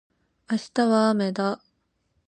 [0.49, 1.61] 明日はあめだ